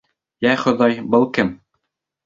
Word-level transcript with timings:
Йә, 0.45 0.55
Хоҙай, 0.63 0.99
был 1.17 1.31
кем? 1.39 1.57